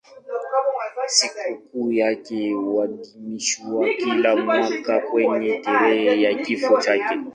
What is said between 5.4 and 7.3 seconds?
tarehe ya kifo chake.